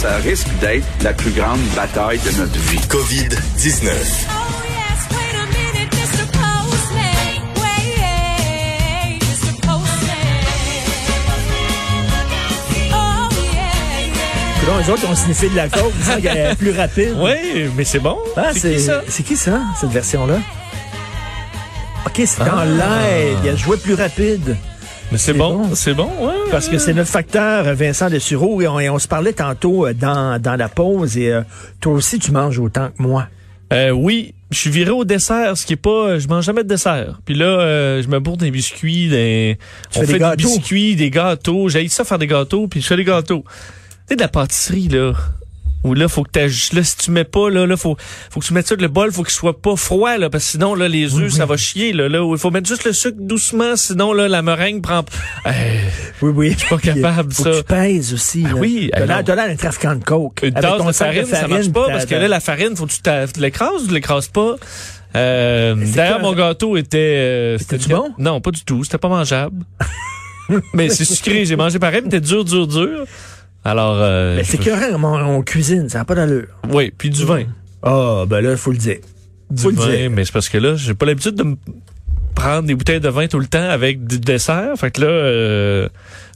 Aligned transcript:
Ça 0.00 0.16
risque 0.16 0.48
d'être 0.60 0.86
la 1.02 1.12
plus 1.12 1.30
grande 1.32 1.60
bataille 1.76 2.18
de 2.20 2.30
notre 2.38 2.58
vie. 2.58 2.78
COVID-19. 2.88 3.90
Non, 14.66 14.78
les 14.78 14.90
autres 14.90 15.08
ont 15.10 15.14
sniffé 15.16 15.48
de 15.48 15.56
la 15.56 15.68
coke, 15.68 15.92
disant 15.96 16.20
qu'elle 16.20 16.36
est 16.36 16.54
plus 16.54 16.70
rapide. 16.72 17.14
Oui, 17.18 17.70
mais 17.76 17.84
c'est 17.84 17.98
bon. 17.98 18.18
Ah, 18.36 18.50
c'est 18.54 18.74
qui 18.74 18.80
ça? 18.80 19.02
C'est 19.08 19.22
qui 19.24 19.36
ça, 19.36 19.60
cette 19.80 19.90
version-là? 19.90 20.38
OK, 22.06 22.22
c'est 22.24 22.44
dans 22.44 22.58
Ah. 22.58 22.64
l'aide. 22.66 23.38
Il 23.42 23.48
a 23.50 23.56
joué 23.56 23.76
plus 23.78 23.94
rapide. 23.94 24.56
Mais 25.12 25.18
c'est 25.18 25.32
bon, 25.32 25.66
bon. 25.66 25.74
c'est 25.74 25.94
bon, 25.94 26.08
ouais. 26.20 26.34
Parce 26.50 26.68
que 26.68 26.78
c'est 26.78 26.94
notre 26.94 27.10
facteur, 27.10 27.74
Vincent 27.74 28.08
Dessureau, 28.08 28.60
et 28.60 28.68
on, 28.68 28.78
et 28.78 28.88
on 28.90 28.98
se 28.98 29.08
parlait 29.08 29.32
tantôt 29.32 29.86
euh, 29.86 29.92
dans, 29.92 30.40
dans 30.40 30.56
la 30.56 30.68
pause, 30.68 31.16
et 31.16 31.32
euh, 31.32 31.42
toi 31.80 31.94
aussi, 31.94 32.18
tu 32.18 32.30
manges 32.30 32.58
autant 32.58 32.88
que 32.88 33.02
moi. 33.02 33.26
Euh, 33.72 33.90
oui, 33.90 34.34
je 34.50 34.58
suis 34.58 34.70
viré 34.70 34.90
au 34.90 35.04
dessert, 35.04 35.56
ce 35.56 35.64
qui 35.64 35.74
est 35.74 35.76
pas, 35.76 36.18
je 36.18 36.26
mange 36.26 36.44
jamais 36.44 36.64
de 36.64 36.68
dessert. 36.68 37.20
Puis 37.24 37.34
là, 37.34 37.46
euh, 37.46 38.02
je 38.02 38.08
me 38.08 38.18
bourre 38.18 38.36
des 38.36 38.50
biscuits, 38.50 39.08
des, 39.08 39.58
Tu 39.92 40.00
on 40.00 40.02
fait 40.02 40.18
des 40.18 40.36
biscuits, 40.36 40.96
des 40.96 41.10
gâteaux. 41.10 41.68
J'ai 41.68 41.86
ça 41.88 42.04
faire 42.04 42.18
des 42.18 42.26
gâteaux, 42.26 42.66
puis 42.66 42.80
je 42.80 42.86
fais 42.86 42.96
des 42.96 43.04
gâteaux. 43.04 43.44
Tu 43.46 43.52
sais, 44.08 44.16
de 44.16 44.20
la 44.20 44.28
pâtisserie 44.28 44.88
là. 44.88 45.12
Où 45.82 45.94
là, 45.94 46.08
faut 46.08 46.24
que 46.24 46.30
t'aj- 46.30 46.74
là, 46.74 46.82
si 46.84 46.96
tu 46.98 47.10
mets 47.10 47.24
pas, 47.24 47.48
là, 47.48 47.66
là, 47.66 47.76
faut, 47.76 47.96
faut 48.30 48.40
que 48.40 48.44
tu 48.44 48.52
mettes 48.52 48.66
ça, 48.68 48.74
le 48.74 48.88
bol, 48.88 49.10
faut 49.12 49.22
qu'il 49.22 49.32
soit 49.32 49.62
pas 49.62 49.76
froid, 49.76 50.18
là, 50.18 50.28
parce 50.28 50.44
que 50.44 50.50
sinon, 50.50 50.74
là, 50.74 50.88
les 50.88 51.14
œufs, 51.14 51.32
ça 51.32 51.46
va 51.46 51.56
chier, 51.56 51.92
là, 51.94 52.08
là, 52.08 52.26
il 52.30 52.38
faut 52.38 52.50
mettre 52.50 52.68
juste 52.68 52.84
le 52.84 52.92
sucre 52.92 53.16
doucement, 53.18 53.76
sinon, 53.76 54.12
là, 54.12 54.28
la 54.28 54.42
meringue 54.42 54.82
prend, 54.82 55.04
Euh, 55.46 55.50
Oui, 56.20 56.32
oui. 56.34 56.56
Je 56.58 56.68
pas 56.68 56.76
capable, 56.78 57.32
faut 57.32 57.44
ça. 57.44 57.50
Que 57.50 57.56
tu 57.58 57.64
pèses 57.64 58.12
aussi. 58.12 58.42
là. 58.42 58.50
oui, 58.56 58.90
T'as 58.92 59.06
l'air 59.06 59.24
d'un 59.24 59.56
trafiquant 59.56 59.94
de 59.94 60.04
coke. 60.04 60.40
Une 60.42 60.52
tasse 60.52 60.78
ton 60.78 60.86
de 60.86 60.92
sac 60.92 61.06
farine, 61.14 61.24
ça 61.26 61.48
marche 61.48 61.70
pas, 61.72 61.86
parce 61.88 62.04
que 62.06 62.14
là, 62.14 62.28
la 62.28 62.40
farine, 62.40 62.76
faut 62.76 62.86
que 62.86 62.92
tu 62.92 63.00
tu 63.32 63.40
l'écrases 63.40 63.84
ou 63.84 63.86
tu 63.86 63.94
l'écrases 63.94 64.28
pas? 64.28 64.56
Euh, 65.16 65.74
D'ailleurs, 65.94 66.20
mon 66.20 66.32
gâteau 66.34 66.76
était... 66.76 66.98
Euh, 66.98 67.58
c'était- 67.58 67.78
bon? 67.88 68.10
Non, 68.18 68.40
pas 68.40 68.50
du 68.50 68.62
tout. 68.64 68.84
C'était 68.84 68.98
pas 68.98 69.08
mangeable. 69.08 69.64
mais 70.74 70.88
c'est 70.90 71.04
sucré. 71.04 71.44
J'ai 71.44 71.56
mangé 71.56 71.78
pareil, 71.78 72.00
mais 72.04 72.10
c'était 72.10 72.20
dur, 72.26 72.44
dur, 72.44 72.66
dur. 72.66 73.04
Alors... 73.64 73.96
Euh, 74.00 74.36
Mais 74.36 74.44
c'est 74.44 74.62
je- 74.62 74.68
que 74.70 74.94
on, 74.94 75.04
on 75.04 75.42
cuisine, 75.42 75.88
ça 75.88 75.98
n'a 75.98 76.04
pas 76.04 76.14
d'allure. 76.14 76.46
Oui, 76.70 76.92
puis 76.96 77.10
du 77.10 77.24
vin. 77.24 77.44
Ah, 77.82 78.24
ben 78.26 78.40
là, 78.40 78.52
il 78.52 78.56
faut 78.56 78.72
le 78.72 78.78
dire. 78.78 78.98
Du 79.50 79.62
Faut 79.62 79.70
le 79.70 79.76
dire. 79.76 80.10
mais 80.10 80.24
c'est 80.24 80.32
parce 80.32 80.48
que 80.48 80.58
là, 80.58 80.76
j'ai 80.76 80.94
pas 80.94 81.06
l'habitude 81.06 81.34
de 81.34 81.42
me 81.42 81.56
prendre 82.34 82.66
des 82.68 82.74
bouteilles 82.74 83.00
de 83.00 83.08
vin 83.08 83.26
tout 83.26 83.38
le 83.40 83.46
temps 83.46 83.68
avec 83.68 84.06
du 84.06 84.18
dessert. 84.18 84.72
Fait 84.76 84.90
que 84.90 85.00
là, 85.02 85.06
euh, 85.08 85.88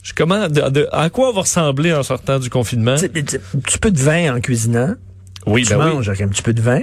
je 0.03 0.13
de- 0.13 0.69
de- 0.69 0.87
à 0.91 1.09
quoi 1.09 1.29
on 1.29 1.33
va 1.33 1.41
ressembler 1.41 1.93
en 1.93 2.03
sortant 2.03 2.37
du 2.39 2.49
confinement? 2.49 2.95
Tu 2.95 3.01
sais, 3.01 3.09
tu- 3.23 3.37
Un 3.37 3.59
petit 3.59 3.77
peu 3.79 3.89
de 3.91 3.99
vin 3.99 4.35
en 4.35 4.39
cuisinant. 4.41 4.95
Oui, 5.47 5.63
tu 5.63 5.69
ben 5.75 5.87
oui. 5.87 5.93
manges 5.95 6.09
avec 6.09 6.21
un 6.21 6.27
petit 6.27 6.41
peu 6.43 6.53
de 6.53 6.61
vin. 6.61 6.81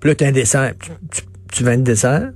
Puis 0.00 0.08
là, 0.10 0.14
tu 0.14 0.24
as 0.24 0.28
un 0.28 0.32
dessert. 0.32 0.72
Tu, 0.80 0.90
tu, 1.10 1.22
tu 1.52 1.64
vins 1.64 1.76
de 1.76 1.82
dessert. 1.82 2.30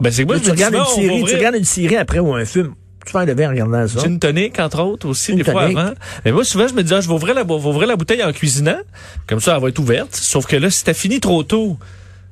Ben 0.00 0.10
c'est 0.12 0.24
moi, 0.24 0.36
Là, 0.36 0.40
tu 0.40 0.50
regardes 0.50 0.74
une 0.74 0.84
série, 0.84 1.24
tu 1.24 1.34
regardes 1.36 1.56
une 1.56 1.64
série 1.64 1.96
après 1.96 2.18
ou 2.20 2.32
un 2.34 2.44
film. 2.44 2.74
Tu 3.08 3.12
fais 3.12 3.46
regardant 3.46 3.86
ça. 3.88 4.00
Gin 4.00 4.18
tonic, 4.18 4.58
entre 4.60 4.80
autres, 4.82 5.08
aussi, 5.08 5.32
des 5.34 5.44
fois 5.52 5.62
avant. 5.80 5.94
Mais 6.24 6.32
moi, 6.32 6.44
souvent, 6.44 6.68
je 6.68 6.74
me 6.74 6.82
dis, 6.82 6.92
ah, 6.94 7.00
je 7.00 7.08
vais 7.08 7.14
ouvrir 7.14 7.34
la, 7.34 7.44
bo- 7.44 7.58
vais 7.58 7.68
ouvrir 7.68 7.88
la 7.88 7.96
bouteille 7.96 8.22
en 8.22 8.32
cuisinant. 8.32 8.78
Comme 9.26 9.40
ça, 9.40 9.54
elle 9.56 9.62
va 9.62 9.68
être 9.68 9.78
ouverte. 9.78 10.14
Sauf 10.14 10.46
que 10.46 10.56
là, 10.56 10.70
si 10.70 10.84
t'as 10.84 10.94
fini 10.94 11.20
trop 11.20 11.42
tôt, 11.42 11.78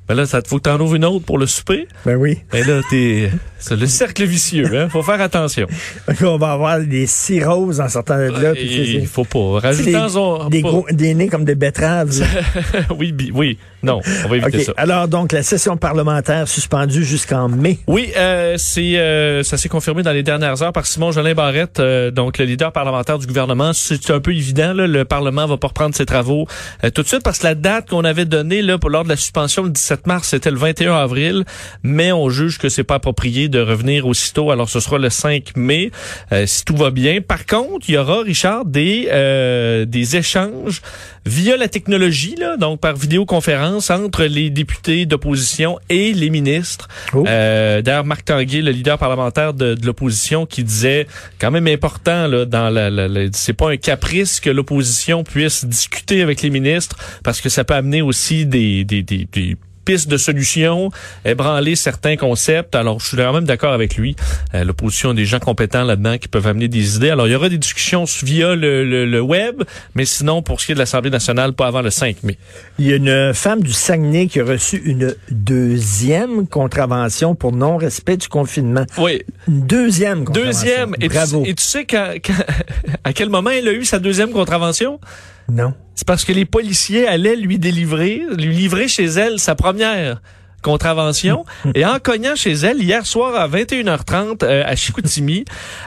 ben 0.08 0.14
là, 0.14 0.26
ça 0.26 0.42
te 0.42 0.48
faut 0.48 0.56
que 0.58 0.62
t'en 0.62 0.78
ouvres 0.80 0.94
une 0.94 1.04
autre 1.04 1.24
pour 1.24 1.38
le 1.38 1.46
souper. 1.46 1.88
Ben 2.04 2.16
oui. 2.16 2.38
Ben 2.52 2.66
là, 2.66 2.80
t'es, 2.90 3.30
c'est 3.58 3.76
le 3.76 3.86
cercle 3.86 4.24
vicieux, 4.24 4.68
hein. 4.78 4.88
Faut 4.88 5.02
faire 5.02 5.20
attention. 5.20 5.66
On 6.22 6.36
va 6.38 6.52
avoir 6.52 6.80
des 6.80 7.06
cirrhoses 7.06 7.80
en 7.80 7.88
sortant 7.88 8.16
de 8.16 8.24
là. 8.40 8.52
Il 8.56 9.06
faut 9.06 9.24
pas. 9.24 9.60
des, 9.60 9.96
Rajoutons 9.96 10.48
des, 10.48 10.62
pas- 10.62 10.68
gros, 10.68 10.86
des 10.90 11.14
nez 11.14 11.28
comme 11.28 11.44
des 11.44 11.54
betteraves. 11.54 12.10
oui, 12.98 13.12
bi- 13.12 13.30
oui. 13.34 13.58
Non, 13.82 14.00
on 14.24 14.28
va 14.28 14.36
éviter 14.38 14.64
ça. 14.64 14.72
Alors, 14.76 15.06
donc, 15.06 15.30
la 15.32 15.42
session 15.44 15.76
parlementaire 15.76 16.48
suspendue 16.48 17.04
jusqu'en 17.04 17.48
mai. 17.48 17.78
Oui, 17.86 18.10
euh, 18.16 18.54
c'est 18.58 18.98
euh, 18.98 19.42
ça 19.44 19.56
s'est 19.56 19.68
confirmé 19.68 20.02
dans 20.02 20.12
les 20.12 20.22
dernières 20.24 20.60
heures 20.62 20.72
par 20.72 20.86
Simon 20.86 21.12
Jolin 21.12 21.34
Barrette, 21.34 21.78
euh, 21.78 22.10
donc 22.10 22.38
le 22.38 22.46
leader 22.46 22.72
parlementaire 22.72 23.18
du 23.18 23.26
gouvernement. 23.26 23.72
C'est 23.72 24.10
un 24.10 24.18
peu 24.20 24.32
évident, 24.32 24.72
là, 24.72 24.86
le 24.88 25.04
Parlement 25.04 25.46
va 25.46 25.56
pas 25.56 25.68
reprendre 25.68 25.94
ses 25.94 26.06
travaux 26.06 26.46
euh, 26.84 26.90
tout 26.90 27.02
de 27.02 27.06
suite 27.08 27.22
parce 27.22 27.38
que 27.38 27.44
la 27.44 27.54
date 27.54 27.88
qu'on 27.90 28.02
avait 28.04 28.24
donnée 28.24 28.62
là 28.62 28.78
pour 28.78 28.90
lors 28.90 29.04
de 29.04 29.08
la 29.08 29.16
suspension 29.16 29.62
le 29.62 29.70
17 29.70 29.95
mars, 30.04 30.28
c'était 30.28 30.50
le 30.50 30.58
21 30.58 30.94
avril, 30.94 31.44
mais 31.82 32.12
on 32.12 32.28
juge 32.28 32.58
que 32.58 32.68
c'est 32.68 32.84
pas 32.84 32.96
approprié 32.96 33.48
de 33.48 33.60
revenir 33.60 34.06
aussitôt. 34.06 34.50
Alors 34.50 34.68
ce 34.68 34.80
sera 34.80 34.98
le 34.98 35.08
5 35.10 35.56
mai 35.56 35.90
euh, 36.32 36.44
si 36.46 36.64
tout 36.64 36.76
va 36.76 36.90
bien. 36.90 37.20
Par 37.22 37.46
contre, 37.46 37.88
il 37.88 37.94
y 37.94 37.98
aura 37.98 38.20
Richard 38.22 38.64
des 38.66 39.08
euh, 39.10 39.84
des 39.86 40.16
échanges 40.16 40.82
via 41.24 41.56
la 41.56 41.68
technologie 41.68 42.34
là, 42.36 42.56
donc 42.56 42.80
par 42.80 42.94
vidéoconférence 42.96 43.90
entre 43.90 44.24
les 44.24 44.50
députés 44.50 45.06
d'opposition 45.06 45.78
et 45.88 46.12
les 46.12 46.30
ministres. 46.30 46.88
Oh. 47.14 47.24
Euh, 47.26 47.82
D'ailleurs, 47.82 48.04
Marc 48.04 48.24
Tanguay, 48.24 48.62
le 48.62 48.70
leader 48.70 48.98
parlementaire 48.98 49.52
de, 49.54 49.74
de 49.74 49.86
l'opposition, 49.86 50.46
qui 50.46 50.62
disait 50.64 51.06
quand 51.40 51.50
même 51.50 51.66
important 51.66 52.26
là 52.26 52.44
dans 52.44 52.70
la, 52.70 52.90
la- 52.90 53.08
la- 53.08 53.28
c'est 53.32 53.52
pas 53.52 53.70
un 53.70 53.76
caprice 53.76 54.40
que 54.40 54.50
l'opposition 54.50 55.24
puisse 55.24 55.64
discuter 55.64 56.22
avec 56.22 56.42
les 56.42 56.50
ministres 56.50 56.96
parce 57.22 57.40
que 57.40 57.48
ça 57.48 57.64
peut 57.64 57.74
amener 57.74 58.02
aussi 58.02 58.46
des 58.46 58.84
des, 58.84 59.02
des, 59.02 59.26
des 59.30 59.56
pistes 59.86 60.08
de 60.08 60.18
solutions, 60.18 60.90
ébranler 61.24 61.76
certains 61.76 62.16
concepts. 62.16 62.74
Alors, 62.74 63.00
je 63.00 63.06
suis 63.08 63.16
quand 63.16 63.32
même 63.32 63.44
d'accord 63.44 63.72
avec 63.72 63.96
lui. 63.96 64.14
Euh, 64.54 64.64
L'opposition 64.64 65.10
a 65.10 65.14
des 65.14 65.24
gens 65.24 65.38
compétents 65.38 65.84
là-dedans 65.84 66.18
qui 66.18 66.28
peuvent 66.28 66.46
amener 66.46 66.68
des 66.68 66.96
idées. 66.96 67.08
Alors, 67.10 67.26
il 67.26 67.32
y 67.32 67.34
aura 67.36 67.48
des 67.48 67.56
discussions 67.56 68.04
via 68.22 68.54
le, 68.54 68.84
le, 68.84 69.06
le 69.06 69.20
web, 69.22 69.62
mais 69.94 70.04
sinon, 70.04 70.42
pour 70.42 70.60
ce 70.60 70.66
qui 70.66 70.72
est 70.72 70.74
de 70.74 70.80
l'Assemblée 70.80 71.10
nationale, 71.10 71.54
pas 71.54 71.68
avant 71.68 71.80
le 71.82 71.90
5 71.90 72.22
mai. 72.24 72.36
Il 72.78 72.86
y 72.86 72.92
a 72.92 72.96
une 72.96 73.32
femme 73.32 73.62
du 73.62 73.72
Saguenay 73.72 74.26
qui 74.26 74.40
a 74.40 74.44
reçu 74.44 74.82
une 74.84 75.14
deuxième 75.30 76.46
contravention 76.48 77.34
pour 77.34 77.52
non-respect 77.52 78.16
du 78.16 78.28
confinement. 78.28 78.84
Oui, 78.98 79.22
Une 79.48 79.66
deuxième 79.66 80.24
contravention. 80.24 80.60
deuxième. 80.62 80.94
Et 81.00 81.08
tu, 81.08 81.14
Bravo. 81.14 81.42
et 81.46 81.54
tu 81.54 81.64
sais 81.64 81.84
quand- 81.84 82.12
à 83.04 83.12
quel 83.12 83.28
moment 83.30 83.50
elle 83.50 83.68
a 83.68 83.72
eu 83.72 83.84
sa 83.84 83.98
deuxième 83.98 84.30
contravention? 84.32 85.00
Non. 85.48 85.74
C'est 85.94 86.06
parce 86.06 86.24
que 86.24 86.32
les 86.32 86.44
policiers 86.44 87.06
allaient 87.06 87.36
lui 87.36 87.58
délivrer, 87.58 88.22
lui 88.36 88.54
livrer 88.54 88.88
chez 88.88 89.04
elle 89.06 89.38
sa 89.38 89.54
première 89.54 90.20
contravention. 90.62 91.44
et 91.76 91.84
en 91.86 91.98
cognant 92.00 92.34
chez 92.34 92.52
elle 92.52 92.82
hier 92.82 93.06
soir 93.06 93.34
à 93.36 93.46
21h30 93.48 94.42
euh, 94.42 94.64
à 94.66 94.74
Chicoutimi, 94.74 95.44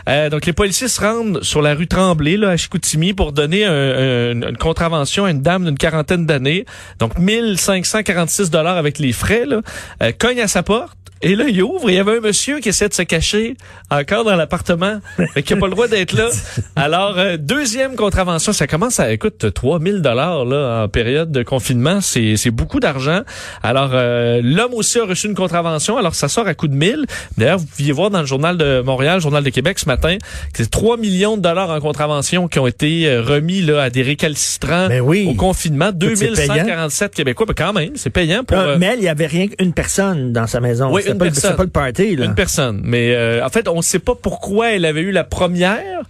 euh, 0.07 0.29
donc 0.29 0.45
les 0.45 0.53
policiers 0.53 0.87
se 0.87 1.01
rendent 1.01 1.43
sur 1.43 1.61
la 1.61 1.75
rue 1.75 1.87
Tremblay 1.87 2.37
là, 2.37 2.51
à 2.51 2.57
Chicoutimi 2.57 3.13
pour 3.13 3.33
donner 3.33 3.65
un- 3.65 3.71
un- 3.71 4.31
une 4.49 4.57
contravention 4.57 5.25
à 5.25 5.31
une 5.31 5.41
dame 5.41 5.65
d'une 5.65 5.77
quarantaine 5.77 6.25
d'années. 6.25 6.65
Donc 6.99 7.17
1546 7.17 8.49
dollars 8.49 8.77
avec 8.77 8.99
les 8.99 9.11
frais. 9.11 9.45
Là, 9.45 9.61
euh, 10.01 10.11
cogne 10.17 10.39
à 10.41 10.47
sa 10.47 10.63
porte. 10.63 10.95
Et 11.21 11.35
là, 11.35 11.45
il 11.47 11.61
ouvre, 11.63 11.89
et 11.89 11.93
il 11.93 11.95
y 11.95 11.99
avait 11.99 12.17
un 12.17 12.21
monsieur 12.21 12.59
qui 12.59 12.69
essaie 12.69 12.87
de 12.87 12.93
se 12.93 13.01
cacher 13.01 13.55
encore 13.91 14.23
dans 14.23 14.35
l'appartement, 14.35 14.99
mais 15.35 15.43
qui 15.43 15.53
n'a 15.53 15.59
pas 15.59 15.67
le 15.67 15.73
droit 15.73 15.87
d'être 15.87 16.13
là. 16.13 16.29
Alors, 16.75 17.17
euh, 17.17 17.37
deuxième 17.37 17.95
contravention, 17.95 18.53
ça 18.53 18.67
commence 18.67 18.99
à, 18.99 19.11
écoute, 19.11 19.53
3000 19.53 20.01
dollars 20.01 20.45
là 20.45 20.83
en 20.83 20.87
période 20.87 21.31
de 21.31 21.43
confinement, 21.43 22.01
c'est 22.01 22.37
c'est 22.37 22.51
beaucoup 22.51 22.79
d'argent. 22.79 23.21
Alors, 23.63 23.91
euh, 23.93 24.41
l'homme 24.43 24.73
aussi 24.73 24.99
a 24.99 25.05
reçu 25.05 25.27
une 25.27 25.35
contravention, 25.35 25.97
alors 25.97 26.15
ça 26.15 26.27
sort 26.27 26.47
à 26.47 26.53
coup 26.53 26.67
de 26.67 26.75
1000. 26.75 27.05
D'ailleurs, 27.37 27.59
vous 27.59 27.65
pouviez 27.65 27.91
voir 27.91 28.09
dans 28.09 28.21
le 28.21 28.25
journal 28.25 28.57
de 28.57 28.81
Montréal, 28.81 29.15
le 29.15 29.21
journal 29.21 29.43
de 29.43 29.49
Québec 29.49 29.79
ce 29.79 29.85
matin, 29.87 30.17
que 30.53 30.63
c'est 30.63 30.69
3 30.69 30.97
millions 30.97 31.37
de 31.37 31.41
dollars 31.41 31.69
en 31.69 31.79
contravention 31.79 32.47
qui 32.47 32.59
ont 32.59 32.67
été 32.67 33.07
euh, 33.07 33.21
remis 33.21 33.61
là 33.61 33.83
à 33.83 33.89
des 33.89 34.01
récalcitrants 34.01 34.87
Ben 34.87 35.01
oui. 35.01 35.27
au 35.29 35.33
confinement. 35.33 35.89
Écoute, 35.89 36.17
c'est 36.17 36.27
2147 36.27 37.13
Québécois, 37.13 37.45
mais 37.49 37.55
quand 37.55 37.73
même, 37.73 37.91
c'est 37.95 38.09
payant 38.09 38.43
pour... 38.43 38.57
Euh, 38.57 38.77
mais 38.79 38.93
il 38.95 39.01
n'y 39.01 39.09
avait 39.09 39.27
rien 39.27 39.47
qu'une 39.47 39.73
personne 39.73 40.31
dans 40.31 40.47
sa 40.47 40.59
maison. 40.59 40.93
Oui, 40.93 41.01
une 41.13 41.17
pas, 41.17 41.25
personne. 41.25 41.41
c'était 41.43 41.57
pas 41.57 41.63
le 41.63 41.69
party, 41.69 42.15
là. 42.15 42.25
Une 42.25 42.35
personne. 42.35 42.81
Mais 42.83 43.13
euh, 43.15 43.45
en 43.45 43.49
fait, 43.49 43.67
on 43.67 43.77
ne 43.77 43.81
sait 43.81 43.99
pas 43.99 44.15
pourquoi 44.15 44.71
elle 44.73 44.85
avait 44.85 45.01
eu 45.01 45.11
la 45.11 45.23
première. 45.23 46.01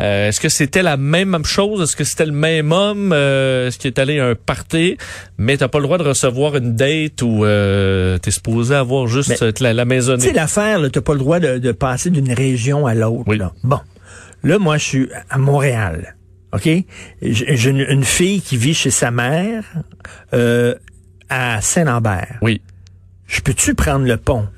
Euh, 0.00 0.28
Est-ce 0.28 0.40
que 0.40 0.48
c'était 0.48 0.82
la 0.84 0.96
même 0.96 1.44
chose? 1.44 1.82
Est-ce 1.82 1.96
que 1.96 2.04
c'était 2.04 2.26
le 2.26 2.32
même 2.32 2.70
homme? 2.70 3.10
Euh, 3.12 3.66
Est-ce 3.66 3.78
qu'il 3.78 3.88
est 3.88 3.98
allé 3.98 4.20
à 4.20 4.26
un 4.28 4.34
party? 4.36 4.96
Mais 5.38 5.56
t'as 5.56 5.66
pas 5.66 5.78
le 5.78 5.84
droit 5.84 5.98
de 5.98 6.04
recevoir 6.04 6.54
une 6.56 6.76
date 6.76 7.20
ou 7.22 7.44
euh, 7.44 8.16
t'es 8.18 8.30
supposé 8.30 8.76
avoir 8.76 9.08
juste 9.08 9.40
Mais- 9.42 9.52
la, 9.60 9.74
la 9.74 9.84
maisonnée. 9.84 10.22
sais, 10.22 10.32
l'affaire, 10.32 10.78
t'as 10.92 11.00
pas 11.00 11.14
le 11.14 11.18
droit 11.18 11.40
de, 11.40 11.58
de 11.58 11.72
passer 11.72 12.10
d'une 12.10 12.32
région 12.32 12.86
à 12.86 12.94
l'autre. 12.94 13.24
Oui. 13.26 13.38
là. 13.38 13.52
Bon. 13.64 13.80
Là, 14.44 14.60
moi, 14.60 14.78
je 14.78 14.84
suis 14.84 15.08
à 15.30 15.36
Montréal. 15.38 16.14
OK? 16.52 16.68
J'ai 17.20 17.70
une 17.70 18.04
fille 18.04 18.40
qui 18.40 18.56
vit 18.56 18.74
chez 18.74 18.90
sa 18.90 19.10
mère 19.10 19.64
euh, 20.32 20.76
à 21.28 21.60
Saint-Lambert. 21.60 22.38
Oui. 22.40 22.62
Je 23.28 23.40
peux-tu 23.40 23.74
prendre 23.74 24.04
le 24.06 24.16
pont? 24.16 24.48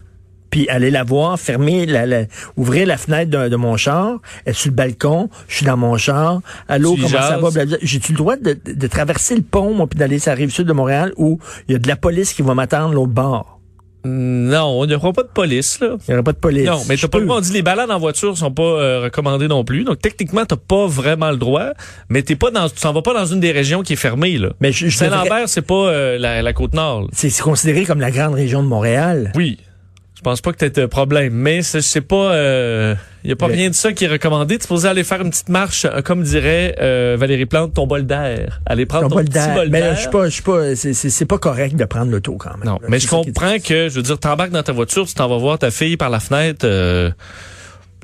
Puis 0.50 0.68
aller 0.68 0.90
la 0.90 1.04
voir, 1.04 1.38
fermer, 1.38 1.86
la, 1.86 2.06
la- 2.06 2.24
ouvrir 2.56 2.84
la 2.86 2.96
fenêtre 2.96 3.30
de, 3.30 3.48
de 3.48 3.54
mon 3.56 3.76
char, 3.76 4.20
être 4.46 4.56
sur 4.56 4.70
le 4.70 4.74
balcon, 4.74 5.28
je 5.46 5.56
suis 5.58 5.66
dans 5.66 5.76
mon 5.76 5.96
char, 5.96 6.40
allô, 6.68 6.96
comment 6.96 7.08
ça 7.28 7.38
va? 7.38 7.50
J'ai-tu 7.82 8.12
le 8.12 8.18
droit 8.18 8.36
de, 8.36 8.54
de- 8.64 8.72
de 8.72 8.86
traverser 8.88 9.36
le 9.36 9.42
pont, 9.42 9.74
moi, 9.74 9.86
puis 9.86 9.96
d'aller 9.98 10.18
sur 10.18 10.30
la 10.30 10.36
rive 10.36 10.50
sud 10.50 10.66
de 10.66 10.72
Montréal 10.72 11.12
où 11.16 11.38
il 11.68 11.72
y 11.72 11.74
a 11.76 11.78
de 11.78 11.86
la 11.86 11.94
police 11.94 12.32
qui 12.32 12.42
va 12.42 12.54
m'attendre 12.54 12.94
l'autre 12.94 13.12
bord? 13.12 13.59
Non, 14.04 14.80
on 14.80 14.86
n'y 14.86 14.94
aura 14.94 15.12
pas 15.12 15.22
de 15.22 15.28
police, 15.28 15.78
là. 15.80 15.88
Il 16.08 16.10
n'y 16.10 16.14
aura 16.14 16.22
pas 16.22 16.32
de 16.32 16.38
police. 16.38 16.66
Non, 16.66 16.80
mais 16.88 16.96
t'as 16.96 17.08
pas 17.08 17.18
le 17.18 17.26
droit. 17.26 17.36
On 17.36 17.40
dit 17.40 17.52
les 17.52 17.62
balades 17.62 17.90
en 17.90 17.98
voiture 17.98 18.36
sont 18.38 18.50
pas 18.50 18.62
euh, 18.62 19.00
recommandées 19.04 19.48
non 19.48 19.62
plus. 19.64 19.84
Donc, 19.84 20.00
techniquement, 20.00 20.44
t'as 20.46 20.56
pas 20.56 20.86
vraiment 20.86 21.30
le 21.30 21.36
droit. 21.36 21.70
Mais 22.08 22.22
t'es 22.22 22.36
pas 22.36 22.50
dans, 22.50 22.68
tu 22.68 22.78
s'en 22.78 22.92
vas 22.92 23.02
pas 23.02 23.12
dans 23.14 23.26
une 23.26 23.40
des 23.40 23.52
régions 23.52 23.82
qui 23.82 23.92
est 23.92 23.96
fermée, 23.96 24.38
là. 24.38 24.50
Mais 24.60 24.72
je, 24.72 24.88
je 24.88 24.98
devrais- 24.98 25.10
Saint-Lambert, 25.10 25.48
c'est 25.48 25.62
pas 25.62 25.74
euh, 25.88 26.18
la, 26.18 26.40
la 26.42 26.52
côte 26.52 26.72
nord. 26.74 27.02
là. 27.02 27.06
c'est 27.12 27.28
c'est 27.30 27.42
considéré 27.42 27.84
comme 27.84 28.00
la 28.00 28.10
grande 28.10 28.34
région 28.34 28.62
de 28.62 28.68
Montréal. 28.68 29.32
Oui. 29.34 29.58
Je 30.20 30.22
pense 30.22 30.42
pas 30.42 30.52
que 30.52 30.58
t'aies 30.58 30.68
de 30.68 30.84
problème. 30.84 31.32
Mais 31.32 31.62
c'est 31.62 31.80
c'est 31.80 32.02
pas, 32.02 32.34
il 33.24 33.30
y 33.30 33.32
a 33.32 33.36
pas 33.36 33.48
Mais- 33.48 33.54
rien 33.54 33.70
de 33.70 33.74
ça 33.74 33.94
qui 33.94 34.04
est 34.04 34.08
recommandé. 34.08 34.56
Tu 34.58 34.64
supposé 34.64 34.86
aller 34.86 35.02
faire 35.02 35.22
une 35.22 35.30
petite 35.30 35.48
marche, 35.48 35.86
euh, 35.86 36.02
comme 36.02 36.22
dirait 36.22 36.76
euh, 36.78 37.16
Valérie 37.18 37.46
Plante, 37.46 37.72
ton 37.72 37.86
bol 37.86 38.04
d'air. 38.04 38.60
Aller 38.66 38.84
prendre 38.84 39.04
Ton 39.04 39.08
ton, 39.08 39.14
bol 39.16 39.24
petit 39.24 39.32
d'air. 39.32 39.54
bol 39.54 39.68
Mais 39.70 39.80
d'air. 39.80 39.94
je 39.96 40.00
suis 40.02 40.10
pas, 40.10 40.24
je 40.26 40.30
suis 40.34 40.42
pas, 40.42 40.76
c'est- 40.76 41.24
pas 41.24 41.38
correct 41.38 41.74
de 41.74 41.84
prendre 41.86 42.10
l'auto 42.12 42.36
quand 42.38 42.50
même. 42.50 42.66
Non, 42.66 42.74
là. 42.82 42.88
mais 42.90 42.98
je 42.98 43.08
comprends 43.08 43.56
que, 43.58 43.88
je 43.88 43.94
veux 43.94 44.02
dire, 44.02 44.18
t'embarques 44.18 44.50
dans 44.50 44.62
ta 44.62 44.72
voiture, 44.72 45.06
tu 45.06 45.14
t'en 45.14 45.26
vas 45.26 45.38
voir 45.38 45.58
ta 45.58 45.70
fille 45.70 45.96
par 45.96 46.10
la 46.10 46.20
fenêtre. 46.20 46.66
euh, 46.66 47.10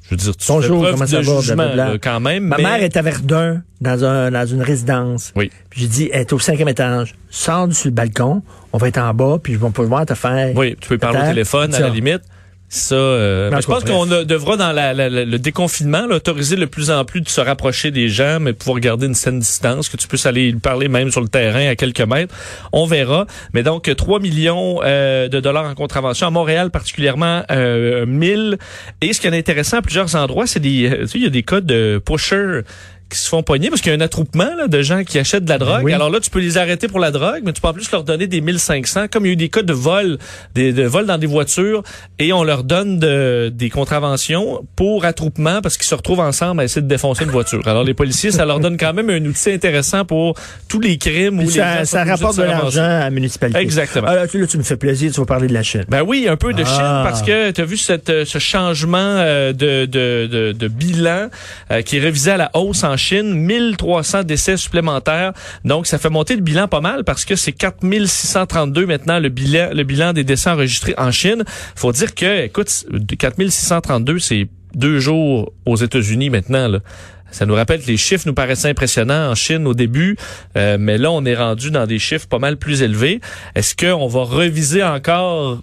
je 0.06 0.11
veux 0.11 0.17
dire, 0.17 0.37
tu 0.37 0.47
Bonjour, 0.49 0.85
fais 0.85 0.93
comment 0.93 1.06
ça 1.06 1.17
va, 1.20 1.23
jugement 1.41 1.55
blablabla. 1.56 1.93
là, 1.93 1.99
quand 1.99 2.20
même. 2.20 2.44
Ma 2.44 2.56
mais- 2.56 2.62
mère 2.62 2.82
est 2.82 2.97
à 2.97 3.03
Verdun, 3.03 3.62
dans, 3.81 4.05
un, 4.05 4.31
dans 4.31 4.47
une 4.47 4.62
résidence. 4.62 5.32
Oui. 5.37 5.50
Puis 5.70 5.81
j'ai 5.82 5.88
dit, 5.88 6.11
elle 6.12 6.20
est 6.23 6.32
au 6.32 6.38
cinquième 6.38 6.69
étage. 6.69 7.14
Sors 7.31 7.67
le 7.67 7.91
balcon, 7.91 8.43
on 8.73 8.79
va 8.79 8.88
être 8.88 8.99
en 8.99 9.12
bas, 9.14 9.38
puis 9.43 9.55
je 9.55 9.58
vais 9.58 9.70
pouvoir 9.70 10.06
te 10.06 10.14
faire. 10.14 10.53
Oui, 10.56 10.76
tu 10.81 10.88
peux 10.88 10.99
parler 10.99 11.19
au 11.20 11.26
téléphone 11.26 11.75
à 11.75 11.81
la 11.81 11.88
limite. 11.88 12.23
Ça, 12.68 12.96
euh, 12.96 13.48
je 13.60 13.66
pense 13.66 13.84
qu'on 13.84 14.06
devra 14.06 14.56
dans 14.56 14.72
la- 14.72 14.92
la- 14.92 15.08
la- 15.08 15.24
le 15.24 15.38
déconfinement 15.38 16.06
là, 16.06 16.16
autoriser 16.16 16.56
de 16.56 16.64
plus 16.64 16.90
en 16.90 17.04
plus 17.04 17.20
de 17.20 17.28
se 17.28 17.40
rapprocher 17.40 17.92
des 17.92 18.08
gens, 18.08 18.40
mais 18.40 18.52
pouvoir 18.52 18.80
garder 18.80 19.06
une 19.06 19.14
saine 19.14 19.38
distance, 19.38 19.88
que 19.88 19.96
tu 19.96 20.08
puisses 20.08 20.26
aller 20.26 20.52
parler 20.60 20.88
même 20.88 21.12
sur 21.12 21.20
le 21.20 21.28
terrain 21.28 21.68
à 21.68 21.76
quelques 21.76 22.00
mètres. 22.00 22.34
On 22.72 22.84
verra. 22.86 23.26
Mais 23.54 23.62
donc 23.62 23.94
3 23.96 24.18
millions 24.18 24.80
euh, 24.82 25.28
de 25.28 25.38
dollars 25.38 25.66
en 25.66 25.74
contravention 25.76 26.26
à 26.26 26.30
Montréal 26.30 26.70
particulièrement 26.72 27.44
euh, 27.52 28.04
1000. 28.04 28.58
Et 29.00 29.12
ce 29.12 29.20
qui 29.20 29.28
est 29.28 29.38
intéressant 29.38 29.76
à 29.78 29.82
plusieurs 29.82 30.16
endroits, 30.16 30.48
c'est 30.48 30.60
des, 30.60 30.90
euh, 30.90 30.98
tu 31.02 31.06
sais, 31.06 31.18
il 31.18 31.24
y 31.24 31.28
a 31.28 31.30
des 31.30 31.44
cas 31.44 31.60
de 31.60 32.02
pushers 32.04 32.62
qui 33.08 33.19
se 33.19 33.29
font 33.29 33.43
pogner 33.43 33.69
parce 33.70 33.81
qu'il 33.81 33.93
y 33.93 33.94
a 33.94 33.99
un 33.99 34.00
attroupement 34.00 34.50
là, 34.56 34.67
de 34.67 34.82
gens 34.82 35.05
qui 35.05 35.19
achètent 35.19 35.44
de 35.44 35.49
la 35.49 35.58
drogue. 35.58 35.82
oui. 35.85 35.93
Alors 35.93 36.11
là, 36.11 36.19
tu 36.20 36.29
peux 36.31 36.41
les 36.41 36.58
arrêter 36.58 36.88
pour 36.88 36.99
la 36.99 37.11
drogue, 37.12 37.43
mais 37.44 37.53
tu 37.53 37.61
peux 37.61 37.69
en 37.69 37.73
plus 37.73 37.91
leur 37.93 38.03
donner 38.03 38.26
des 38.26 38.41
1500. 38.41 39.06
Comme 39.12 39.25
il 39.25 39.29
y 39.29 39.31
a 39.31 39.32
eu 39.35 39.37
des 39.37 39.49
cas 39.49 39.62
de 39.62 39.73
vol, 39.73 40.19
des, 40.55 40.73
de 40.73 40.82
vol 40.82 41.06
dans 41.06 41.17
des 41.19 41.26
voitures, 41.29 41.82
et 42.19 42.32
on 42.32 42.43
leur 42.43 42.64
donne 42.64 42.99
de- 42.99 43.50
des 43.55 43.70
contraventions 43.70 44.67
pour 44.76 45.05
attroupement 45.05 45.61
parce 45.62 45.76
qu'ils 45.76 45.87
se 45.87 45.94
retrouvent 45.94 46.20
ensemble 46.20 46.61
à 46.61 46.64
essayer 46.64 46.82
de 46.82 46.88
défoncer 46.88 47.25
une 47.25 47.31
voiture. 47.31 47.62
Alors 47.67 47.85
les 47.85 47.94
policiers, 47.94 48.31
ça 48.32 48.44
leur 48.44 48.61
donne 48.61 48.76
quand 48.76 48.93
même 48.93 49.09
un 49.11 49.25
outil 49.25 49.52
intéressant 49.52 50.05
pour 50.05 50.35
tous 50.69 50.81
les 50.81 50.99
crimes 50.99 51.38
où 51.38 51.43
les 51.43 51.49
ça, 51.49 51.85
sont 51.85 51.97
ça 51.97 52.05
rapporte 52.05 52.37
de 52.38 52.43
l'argent 52.43 52.82
à 52.82 53.00
la 53.00 53.11
municipalité. 53.11 53.61
Exactement. 53.61 54.06
Ah, 54.11 54.14
là, 54.17 54.26
tu, 54.29 54.41
là, 54.41 54.47
tu 54.47 54.59
me 54.59 54.62
fais 54.62 54.76
plaisir, 54.76 55.12
tu 55.12 55.20
vas 55.20 55.26
parler 55.26 55.47
de 55.49 55.55
la 55.55 55.62
Chine. 55.62 55.85
Ben 55.88 56.02
oui, 56.02 56.26
un 56.29 56.37
peu 56.37 56.52
de 56.52 56.62
Ah. 56.62 56.67
Chine 56.67 57.02
parce 57.05 57.23
que 57.23 57.50
tu 57.52 57.61
as 57.61 57.64
vu 57.64 57.76
cette, 57.76 58.11
euh, 58.11 58.25
ce 58.25 58.38
changement 58.38 58.99
euh, 58.99 59.52
de, 59.52 59.87
de, 59.87 60.26
de, 60.31 60.52
de 60.52 60.69
bilan 60.69 61.29
euh, 61.70 61.82
qui 61.82 61.97
est 61.99 62.00
révisé 62.00 62.32
à 62.32 62.37
la 62.37 62.50
hausse 62.55 62.85
en 62.96 62.98
Chine, 62.98 63.34
1300 63.34 64.22
décès 64.22 64.56
supplémentaires. 64.56 65.34
Donc 65.66 65.87
ça 65.87 65.98
fait 65.98 66.08
monter 66.08 66.34
le 66.34 66.40
bilan 66.40 66.66
pas 66.66 66.81
mal 66.81 67.04
parce 67.04 67.26
que 67.26 67.37
c'est 67.37 67.52
4632 67.52 68.87
maintenant 68.87 69.19
le 69.19 69.28
bilan 69.28 69.69
le 69.75 69.82
bilan 69.82 70.14
des 70.14 70.25
décès 70.25 70.48
enregistrés 70.48 70.94
en 70.96 71.10
Chine. 71.10 71.44
Faut 71.75 71.93
dire 71.93 72.14
que 72.14 72.44
écoute 72.44 72.87
4632 73.19 74.19
c'est 74.19 74.48
deux 74.75 74.98
jours 74.98 75.52
aux 75.66 75.76
États-Unis 75.76 76.31
maintenant 76.31 76.69
là. 76.69 76.78
Ça 77.31 77.44
nous 77.44 77.54
rappelle 77.54 77.82
que 77.82 77.88
les 77.88 77.98
chiffres 77.98 78.25
nous 78.26 78.32
paraissaient 78.32 78.70
impressionnants 78.70 79.31
en 79.31 79.34
Chine 79.34 79.66
au 79.66 79.75
début, 79.75 80.16
euh, 80.56 80.78
mais 80.78 80.96
là, 80.96 81.10
on 81.10 81.25
est 81.25 81.34
rendu 81.34 81.70
dans 81.72 81.84
des 81.84 81.99
chiffres 81.99 82.28
pas 82.28 82.38
mal 82.38 82.56
plus 82.56 82.82
élevés. 82.82 83.20
Est-ce 83.56 83.75
qu'on 83.75 84.06
va 84.06 84.22
reviser 84.22 84.82
encore 84.82 85.60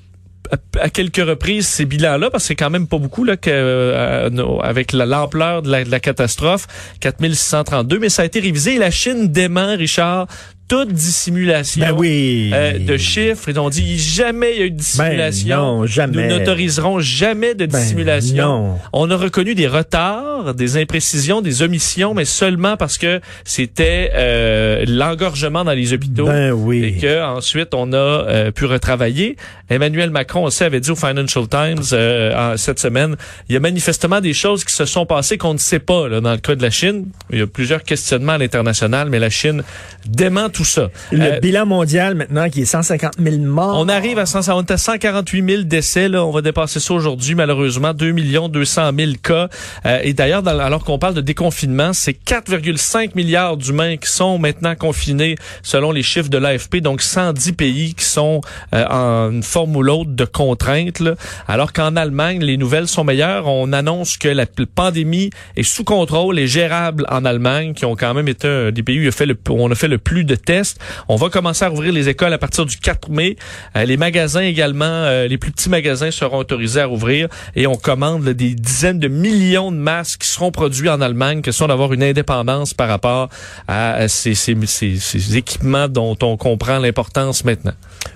à- 0.80 0.90
quelques 0.90 1.18
reprises 1.26 1.68
ces 1.68 1.86
bilans-là, 1.86 2.30
parce 2.30 2.44
que 2.44 2.48
c'est 2.50 2.56
quand 2.56 2.70
même 2.70 2.88
pas 2.88 2.98
beaucoup 2.98 3.24
là, 3.24 3.38
que, 3.38 3.50
euh, 3.52 4.30
avec 4.62 4.92
la- 4.94 5.06
l'ampleur 5.06 5.62
de 5.62 5.70
la, 5.72 5.84
de 5.84 5.92
la 5.92 6.00
catastrophe, 6.00 6.68
4632, 7.00 8.00
mais 8.00 8.10
ça 8.10 8.22
a 8.24 8.26
été 8.26 8.40
révisé. 8.40 8.76
Et 8.76 8.80
la 8.80 8.92
Chine 8.92 9.28
dément, 9.32 9.76
Richard, 9.76 10.28
toute 10.68 10.92
dissimulation 10.94 11.82
Ben 11.86 11.92
oui. 11.96 12.52
euh, 12.54 12.80
de 12.80 12.98
chiffres. 12.98 13.50
Ils 13.50 13.60
ont 13.60 13.70
dit 13.70 14.00
jamais 14.00 14.54
il 14.54 14.60
y 14.60 14.62
a 14.62 14.66
eu 14.66 14.72
de 14.72 14.78
dissimulation. 14.78 15.48
Ben 15.50 15.56
non, 15.58 15.86
jamais. 15.86 16.28
Nous 16.28 16.38
n'autoriserons 16.38 17.00
jamais 17.00 17.54
de 17.54 17.66
Ben 17.66 17.80
dissimulation. 17.80 18.36
non. 18.70 18.80
On 18.94 19.12
a 19.12 19.16
reconnu 19.18 19.56
des 19.56 19.68
retards, 19.68 20.56
des 20.56 20.78
imprécisions, 20.78 21.42
des 21.42 21.62
omissions, 21.62 22.14
mais 22.14 22.26
seulement 22.26 22.78
parce 22.78 22.98
que 22.98 23.20
c'était 23.44 24.12
euh, 24.16 24.86
l'engorgement 24.88 25.64
dans 25.64 25.74
les 25.74 25.94
hôpitaux. 25.94 26.26
Ben 26.26 26.48
Et 26.50 26.52
oui. 26.52 26.98
que 27.00 27.24
ensuite 27.24 27.74
on 27.74 27.92
a 27.94 27.98
euh, 27.98 28.52
pu 28.52 28.66
retravailler. 28.66 29.36
Emmanuel 29.70 30.12
Macron 30.12 30.44
aussi 30.44 30.64
avait 30.64 30.80
dit 30.80 30.92
au 30.92 30.96
Financial 30.96 31.48
Times 31.48 31.84
euh, 31.94 32.54
en- 32.54 32.58
cette 32.58 32.80
semaine, 32.80 33.16
il 33.50 33.54
y 33.54 33.56
a 33.56 33.60
manifestement 33.60 34.22
des 34.22 34.34
choses 34.34 34.64
qui 34.64 34.74
se 34.74 34.86
sont 34.86 35.06
passées 35.06 35.38
qu'on 35.38 35.54
ne 35.54 35.60
sait 35.60 35.80
pas 35.80 36.08
là, 36.08 36.22
dans 36.22 36.32
le 36.32 36.38
cas 36.38 36.56
de 36.56 36.62
la 36.62 36.70
Chine. 36.70 37.06
Il 37.32 37.40
y 37.40 37.42
a 37.42 37.48
plusieurs 37.48 37.84
questionnements 37.84 38.34
à 38.34 38.38
l'international, 38.38 39.10
mais 39.10 39.20
la 39.20 39.30
Chine 39.30 39.64
dément 40.06 40.50
tout 40.54 40.64
ça. 40.66 40.90
Le 41.12 41.22
Euh, 41.34 41.40
bilan 41.40 41.66
mondial 41.66 42.16
maintenant 42.16 42.50
qui 42.50 42.62
est 42.62 42.66
150 42.66 43.14
000 43.22 43.38
morts. 43.40 43.76
on 43.78 43.90
arrive 43.90 44.20
à 44.20 44.26
100, 44.26 44.48
on 44.56 44.62
est 44.62 44.72
à 44.72 44.78
148 44.78 45.50
000 45.50 45.64
décès. 45.64 46.08
Là. 46.08 46.24
On 46.26 46.32
va 46.32 46.42
dépasser 46.42 46.80
ça 46.80 46.94
aujourd'hui, 46.94 47.36
malheureusement. 47.36 47.94
2 47.94 48.14
200 48.14 48.92
000 48.98 49.12
cas. 49.22 49.50
Euh, 49.86 50.00
et 50.04 50.14
d'ailleurs, 50.14 50.48
alors 50.48 50.84
qu'on 50.84 51.00
parle 51.00 51.16
de 51.16 51.22
déconfinement, 51.22 51.92
c'est 51.94 52.14
4,5 52.14 53.16
milliards 53.16 53.58
d'humains 53.58 53.98
qui 53.98 54.10
sont 54.10 54.38
maintenant 54.38 54.76
confinés 54.76 55.36
selon 55.64 55.92
les 55.92 56.04
chiffres 56.04 56.30
de 56.30 56.38
l'AFP. 56.38 56.78
Donc, 56.78 57.02
110 57.02 57.54
pays 57.54 57.94
qui 57.96 58.06
sont 58.06 58.42
euh, 58.74 58.86
en 58.88 59.32
une 59.32 59.44
forme 59.44 59.76
ou 59.76 59.82
l'autre 59.84 60.12
de 60.12 60.26
contraintes. 60.26 61.00
là. 61.00 61.16
Alors 61.48 61.74
qu'en 61.74 61.96
Allemagne, 61.96 62.44
les 62.44 62.58
nouvelles 62.58 62.88
sont 62.88 63.04
meilleures. 63.04 63.48
On 63.48 63.74
annonce 63.74 64.18
que 64.18 64.28
la 64.30 64.46
pandémie 64.76 65.30
est 65.58 65.64
sous 65.64 65.84
contrôle 65.84 66.38
et 66.40 66.48
gérable 66.48 67.06
en 67.10 67.26
Allemagne, 67.26 67.74
qui 67.74 67.86
ont 67.86 67.96
quand 67.96 68.14
même 68.14 68.28
été 68.28 68.48
un 68.48 68.72
des 68.72 68.84
pays 68.84 69.00
où 69.00 69.04
il 69.04 69.08
a 69.08 69.12
fait 69.12 69.26
le- 69.26 69.38
où 69.50 69.64
on 69.64 69.72
a 69.72 69.76
fait 69.76 69.88
le 69.88 69.98
plus 69.98 70.24
de 70.26 70.36
tests. 70.44 70.80
On 71.08 71.16
va 71.16 71.30
commencer 71.30 71.66
à 71.66 71.70
rouvrir 71.70 71.92
les 71.94 72.10
écoles 72.10 72.34
à 72.34 72.38
partir 72.38 72.66
du 72.66 72.78
4 72.78 73.10
mai. 73.10 73.36
Euh, 73.76 73.86
les 73.86 73.98
magasins 73.98 74.42
également, 74.42 74.86
euh, 74.86 75.28
les 75.28 75.38
plus 75.38 75.52
petits 75.52 75.70
magasins 75.70 76.12
seront 76.12 76.38
autorisés 76.38 76.82
à 76.82 76.86
rouvrir 76.86 77.28
et 77.56 77.68
on 77.68 77.76
commande 77.76 78.26
là, 78.26 78.34
des 78.34 78.54
dizaines 78.54 79.00
de 79.00 79.08
millions 79.08 79.72
de 79.72 79.78
masques 79.78 80.22
qui 80.22 80.28
seront 80.30 80.52
produits 80.52 80.90
en 80.90 81.02
Allemagne, 81.02 81.42
question 81.42 81.68
d'avoir 81.68 81.94
une 81.94 82.04
indépendance 82.04 82.74
par 82.74 82.88
rapport 82.88 83.30
à 83.68 83.96
euh, 84.02 84.08
ces, 84.08 84.36
ces, 84.36 84.56
ces- 84.66 84.98
ces 85.00 85.38
équipements 85.38 85.88
dont 85.88 86.18
on 86.22 86.38
comprend 86.38 86.80
l'importance 86.80 87.44
maintenant. 87.46 87.74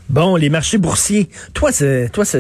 Bon, 0.10 0.36
les 0.38 0.50
marchés 0.50 0.78
boursiers. 0.78 1.28
Toi, 1.54 1.72
ça 1.74 1.86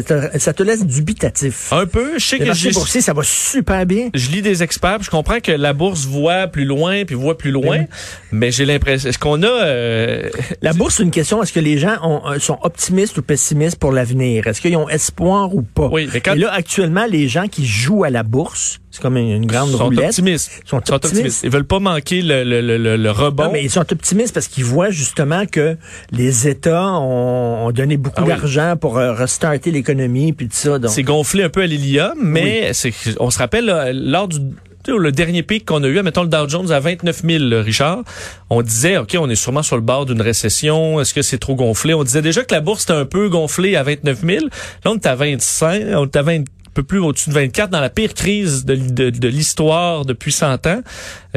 te, 0.02 0.14
ça 0.40 0.54
te 0.54 0.64
laisse 0.64 0.86
dubitatif. 0.86 1.74
Un 1.74 1.86
peu, 1.86 2.18
je 2.18 2.26
sais 2.26 2.36
les 2.38 2.44
que 2.44 2.48
marchés 2.48 2.72
boursiers, 2.72 3.02
ça 3.02 3.14
va 3.14 3.24
super 3.24 3.86
bien. 3.86 4.10
je 4.14 4.30
lis 4.32 4.42
des 4.42 4.64
experts, 4.64 4.98
puis 4.98 5.06
je 5.06 5.10
comprends 5.12 5.40
que 5.42 5.52
la 5.52 5.74
bourse 5.74 6.06
voit 6.06 6.48
plus 6.48 6.64
loin, 6.66 7.04
puis 7.06 7.16
voit 7.16 7.38
plus 7.38 7.52
loin, 7.52 7.80
Mhm. 7.80 7.88
mais 8.32 8.52
j'ai 8.52 8.66
l'impression, 8.66 9.10
est-ce 9.10 9.20
qu'on 9.20 9.44
a... 9.44 9.48
euh, 9.78 10.30
La 10.62 10.74
bourse, 10.74 10.96
c'est 10.98 11.04
une 11.04 11.12
question. 11.12 11.42
Est-ce 11.44 11.54
que 11.54 11.60
les 11.60 11.78
gens 11.78 11.96
ont- 12.04 12.22
euh, 12.32 12.40
sont 12.40 12.58
optimistes 12.64 13.18
ou 13.18 13.22
pessimistes 13.22 13.78
pour 13.80 13.92
l'avenir? 13.92 14.48
Est-ce 14.48 14.62
qu'ils 14.62 14.76
ont 14.76 14.90
espoir 14.90 15.54
ou 15.56 15.62
pas? 15.62 15.88
Oui, 15.92 16.10
mais 16.14 16.20
quand- 16.22 16.34
Et 16.34 16.40
là, 16.40 16.52
actuellement, 16.52 17.06
les 17.10 17.28
gens 17.28 17.48
qui 17.48 17.66
jouent 17.66 18.04
à 18.04 18.10
la 18.10 18.24
bourse, 18.24 18.80
c'est 18.92 19.02
comme 19.02 19.18
une, 19.18 19.46
grande 19.46 19.72
sont 19.72 19.86
roulette. 19.86 20.06
optimistes. 20.06 20.52
Ils 20.66 20.70
sont 20.70 20.92
optimistes. 20.94 21.42
Ils 21.44 21.52
veulent 21.52 21.66
pas 21.68 21.80
manquer 21.80 22.22
le, 22.22 22.44
le, 22.44 22.62
le, 22.62 22.78
le- 22.78 22.98
le 22.98 23.12
rebond. 23.12 23.46
Non, 23.46 23.52
mais 23.52 23.64
ils 23.64 23.70
sont 23.70 23.82
optimistes 23.92 24.34
parce 24.34 24.48
qu'ils 24.48 24.66
voient 24.66 24.90
justement 24.90 25.46
que 25.46 25.78
les 26.12 26.48
États 26.48 26.92
ont, 26.94 27.68
ont 27.68 27.72
donné 27.72 27.98
beaucoup 27.98 28.16
Ah 28.22 28.24
oui. 28.24 28.30
d'argent 28.30 28.76
pour 28.80 28.98
euh, 28.98 29.14
restarter 29.14 29.72
l'économie 29.72 30.34
puis 30.34 30.48
tout 30.48 30.56
ça. 30.56 30.80
Donc, 30.80 30.92
C'est 30.92 31.04
gonflé 31.04 31.44
un 31.44 31.50
peu 31.50 31.62
à 31.62 31.68
l'hélium, 31.68 32.14
mais 32.22 32.72
on 33.20 33.30
se 33.30 33.38
rappelle, 33.38 33.66
là, 33.66 33.94
lors 33.94 34.28
du 34.28 34.40
le 34.88 35.12
dernier 35.12 35.44
pic 35.44 35.66
qu'on 35.66 35.84
a 35.84 35.88
eu, 35.88 36.02
mettons 36.02 36.24
le 36.24 36.30
Dow 36.30 36.48
Jones 36.48 36.72
à 36.72 36.80
29 36.80 37.24
000, 37.24 37.44
là, 37.46 37.62
Richard, 37.62 38.04
on 38.50 38.62
disait, 38.62 38.98
OK, 38.98 39.16
on 39.20 39.30
est 39.30 39.36
sûrement 39.36 39.64
sur 39.64 39.76
le 39.76 39.82
bord 39.82 40.06
d'une 40.06 40.22
récession. 40.22 41.00
Est-ce 41.00 41.14
que 41.14 41.22
c'est 41.22 41.38
trop 41.38 41.56
gonflé? 41.56 41.94
On 41.94 42.04
disait 42.04 42.22
déjà 42.22 42.44
que 42.44 42.54
la 42.54 42.62
bourse 42.62 42.84
était 42.84 42.94
un 42.94 43.06
peu 43.06 43.30
gonflée 43.30 43.76
à 43.76 43.84
29 43.84 44.22
000. 44.26 44.46
Là, 44.86 44.92
on 44.92 44.96
est 44.96 45.06
à 45.06 45.16
25, 45.16 45.84
on 45.96 46.06
est 46.06 46.16
à 46.16 46.22
20, 46.22 46.40
un 46.40 46.44
peu 46.74 46.84
plus 46.84 47.00
au-dessus 47.00 47.30
de 47.30 47.36
24 47.36 47.70
dans 47.70 47.80
la 47.80 47.90
pire 47.90 48.14
crise 48.14 48.64
de, 48.66 48.76
de, 48.76 49.10
de 49.10 49.28
l'histoire 49.28 50.06
depuis 50.06 50.32
100 50.32 50.68
ans. 50.68 50.82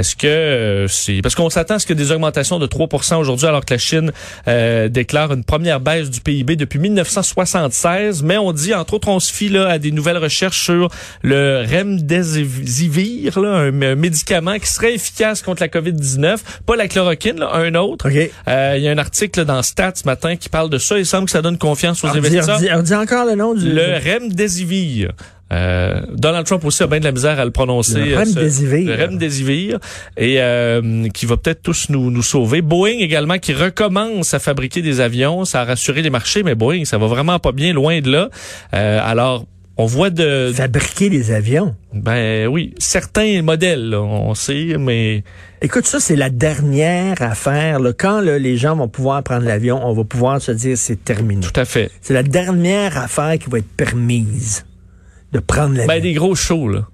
Est-ce 0.01 0.17
que 0.17 0.27
euh, 0.27 0.89
c'est 0.89 1.21
parce 1.23 1.35
qu'on 1.35 1.51
s'attend 1.51 1.75
à 1.75 1.79
ce 1.79 1.87
que 1.87 1.93
des 1.93 2.11
augmentations 2.11 2.59
de 2.59 2.67
3% 2.67 3.17
aujourd'hui 3.17 3.47
alors 3.47 3.65
que 3.67 3.75
la 3.75 3.79
Chine 3.79 4.13
euh, 4.49 4.89
déclare 4.89 5.31
une 5.35 5.45
première 5.45 5.79
baisse 5.79 6.09
du 6.09 6.21
PIB 6.21 6.57
depuis 6.57 6.79
1976, 6.79 8.23
mais 8.23 8.39
on 8.39 8.53
dit 8.53 8.73
entre 8.75 8.95
autres 8.95 9.09
on 9.09 9.21
se 9.21 9.31
fie 9.33 9.51
là 9.51 9.69
à 9.69 9.79
des 9.79 9.91
nouvelles 9.93 10.17
recherches 10.17 10.65
sur 10.65 10.89
le 11.23 11.65
remdesivir, 11.71 13.39
là, 13.41 13.49
un, 13.57 13.83
un 13.83 13.95
médicament 13.95 14.59
qui 14.59 14.69
serait 14.69 14.95
efficace 14.95 15.43
contre 15.43 15.63
la 15.63 15.69
COVID-19, 15.69 16.39
pas 16.67 16.77
la 16.77 16.89
chloroquine, 16.89 17.39
là, 17.41 17.51
un 17.55 17.75
autre. 17.75 18.09
OK. 18.09 18.31
Euh, 18.49 18.75
Il 18.79 18.83
y 18.83 18.89
a 18.89 18.91
un 18.93 18.99
article 18.99 19.41
là, 19.41 19.45
dans 19.45 19.63
Stats 19.63 19.93
ce 19.97 20.05
matin 20.05 20.37
qui 20.37 20.49
parle 20.49 20.71
de 20.71 20.79
ça. 20.79 20.99
Il 20.99 21.05
semble 21.07 21.27
que 21.27 21.33
ça 21.33 21.43
donne 21.43 21.59
confiance 21.59 22.03
aux 22.05 22.09
On 22.09 22.13
dit, 22.13 22.19
investisseurs. 22.19 22.57
on 22.57 22.61
dit- 22.63 22.69
on 22.75 22.83
dit 22.83 22.95
encore 22.95 23.27
le 23.27 23.35
nom 23.35 23.55
du... 23.55 23.71
Le 23.71 23.99
remdesivir. 24.13 25.13
Euh, 25.53 26.01
Donald 26.13 26.47
Trump 26.47 26.65
aussi 26.65 26.83
a 26.83 26.87
bien 26.87 27.01
de 27.01 27.05
la 27.05 27.13
misère 27.13 27.41
à 27.41 27.45
le 27.45 27.51
prononcer. 27.51 28.01
Le 28.01 28.13
euh, 28.15 28.19
remdesivir. 28.19 28.97
Le 28.97 29.05
remdesivir. 29.05 29.79
Et 30.17 30.37
euh, 30.41 31.09
qui 31.09 31.27
va 31.27 31.37
peut-être 31.37 31.63
tous 31.63 31.89
nous, 31.91 32.11
nous 32.11 32.23
sauver. 32.23 32.63
Boeing 32.63 32.99
également 32.99 33.39
qui 33.39 33.53
recommence 33.53 34.35
à 34.35 34.39
fabriquer 34.39 34.83
des 34.83 35.01
avions. 35.01 35.45
Ça 35.45 35.63
a 35.63 35.65
rassuré 35.65 36.03
les 36.03 36.11
marchés, 36.11 36.43
mais 36.43 36.55
Boeing, 36.55 36.85
ça 36.85 36.99
va 36.99 37.07
vraiment 37.07 37.39
pas 37.39 37.53
bien, 37.53 37.73
loin 37.73 38.01
de 38.01 38.11
là. 38.11 38.31
Euh, 38.75 39.01
alors, 39.03 39.47
on 39.77 39.87
voit 39.87 40.11
de... 40.11 40.53
Fabriquer 40.55 41.09
des 41.09 41.33
avions. 41.33 41.75
Ben 41.95 42.47
oui, 42.47 42.75
certains 42.79 43.43
modèles, 43.43 43.89
là, 43.91 44.01
on 44.03 44.35
sait, 44.35 44.77
mais... 44.79 45.25
Écoute, 45.63 45.87
ça, 45.87 46.01
c'est 46.01 46.17
la 46.17 46.31
dernière 46.31 47.21
affaire. 47.23 47.81
là. 47.81 47.93
Quand 47.93 48.21
là, 48.21 48.39
les 48.39 48.57
gens 48.57 48.77
vont 48.77 48.89
pouvoir 48.89 49.23
prendre 49.23 49.47
l'avion, 49.47 49.81
on 49.83 49.93
va 49.95 50.05
pouvoir 50.05 50.41
se 50.41 50.53
dire 50.53 50.77
c'est 50.77 51.03
terminé. 51.03 51.41
Tout 51.41 51.59
à 51.59 51.65
fait. 51.65 51.91
C'est 52.03 52.15
la 52.15 52.23
dernière 52.23 52.97
affaire 52.99 53.39
qui 53.39 53.51
va 53.51 53.59
être 53.59 53.69
permise 53.77 54.65
de 55.33 55.39
prendre 55.39 55.75
l'avion. 55.75 55.87
Ben, 55.89 56.03
des 56.03 56.13
gros 56.15 56.35
shows, 56.35 56.69
là. 56.69 56.87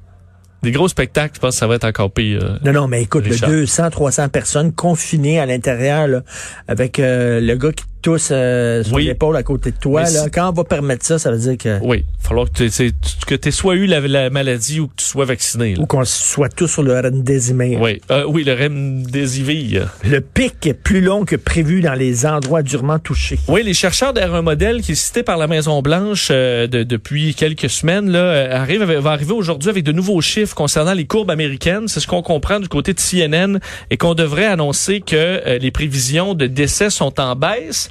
Des 0.63 0.73
gros 0.73 0.89
spectacles, 0.89 1.35
je 1.37 1.41
pense 1.41 1.55
que 1.55 1.59
ça 1.59 1.67
va 1.67 1.77
être 1.77 1.85
encore 1.85 2.11
pire. 2.11 2.43
euh. 2.43 2.59
Non, 2.65 2.73
non, 2.73 2.89
mais 2.89 3.03
écoute, 3.03 3.25
le 3.27 3.33
Richard. 3.33 3.51
200, 3.51 3.91
300 3.91 4.29
personnes 4.31 4.73
confinées 4.73 5.39
à 5.39 5.47
l'intérieur, 5.47 6.23
avec 6.67 6.99
euh, 6.99 7.41
le 7.41 7.55
gars 7.57 7.73
qui 7.73 7.85
te 8.07 8.11
tousse 8.11 8.29
euh, 8.31 8.83
sur 8.85 8.95
Oui. 8.95 9.05
l'épaule 9.05 9.37
à 9.37 9.43
côté 9.43 9.71
de 9.73 9.77
toi. 9.77 10.03
Là, 10.03 10.29
quand 10.33 10.49
on 10.49 10.53
va 10.53 10.65
permettre 10.65 11.05
ça, 11.05 11.19
ça 11.19 11.31
veut 11.31 11.39
dire 11.39 11.57
que 11.59 11.79
Oui, 11.83 12.05
il 12.09 12.23
va 12.23 12.29
falloir 12.29 12.47
que 12.51 12.69
tu 12.69 12.93
que 13.27 13.35
tu 13.35 13.53
soit 13.53 13.75
eu 13.75 13.87
la, 13.87 14.01
la 14.01 14.31
maladie 14.31 14.81
ou 14.81 14.87
que 14.89 14.95
tu 14.97 15.05
sois 15.05 15.25
vacciné. 15.25 15.75
là. 15.75 15.83
ou 15.83 15.87
qu'on 15.87 16.05
soit 16.05 16.49
tous 16.49 16.69
sur 16.69 16.83
le 16.83 16.95
remdesivir. 17.01 17.81
Oui, 17.81 18.01
euh, 18.11 18.25
oui, 18.29 18.45
le 18.45 18.55
remdesivir. 18.55 19.95
Le 20.05 20.21
pic 20.21 20.67
est 20.67 20.75
plus 20.75 21.01
long 21.01 21.25
que 21.25 21.37
prévu 21.37 21.81
dans 21.81 21.95
les 21.95 22.27
endroits 22.27 22.63
durement 22.63 22.99
touchés. 22.99 23.39
Oui, 23.49 23.63
les 23.63 23.75
chercheurs 23.75 24.13
d'un 24.13 24.43
modèle 24.43 24.83
qui 24.83 24.93
est 24.93 24.97
cité 24.97 25.23
par 25.23 25.37
la 25.37 25.47
Maison 25.47 25.83
Blanche 25.83 26.29
euh, 26.31 26.67
de- 26.67 26.83
depuis 26.83 27.35
quelques 27.35 27.71
semaines 27.71 28.11
là, 28.11 28.19
euh, 28.19 28.57
arrive, 28.57 28.83
va 28.85 29.11
arriver 29.11 29.33
aujourd'hui 29.33 29.71
avec 29.71 29.85
de 29.85 29.93
nouveaux 29.93 30.21
chiffres 30.21 30.55
concernant 30.55 30.95
les 30.95 31.07
courbes 31.07 31.31
américaines. 31.31 31.89
C'est 31.89 32.01
ce 32.01 32.07
qu'on 32.07 32.23
comprend 32.23 32.61
du 32.61 32.69
côté 32.69 32.93
de 32.95 33.01
CNN 33.01 33.59
et 33.91 33.97
qu'on 33.97 34.15
devrait 34.15 34.47
annoncer 34.47 35.01
que 35.01 35.59
les 35.59 35.71
prévisions 35.71 36.35
de 36.35 36.47
décès 36.47 36.91
sont 36.91 37.19
en 37.21 37.35
baisse. 37.37 37.91